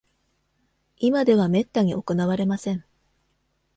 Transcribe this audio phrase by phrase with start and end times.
[0.97, 2.83] 今ではめったに行われません。